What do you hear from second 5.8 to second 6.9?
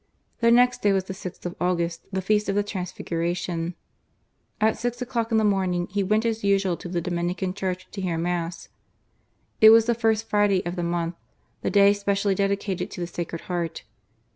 he went as usual to